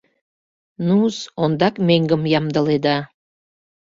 [0.87, 2.97] Ну-с, ондак меҥгым ямдыледа.